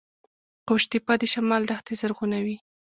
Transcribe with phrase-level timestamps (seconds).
[0.67, 2.57] قوش تیپه د شمال دښتې زرغونوي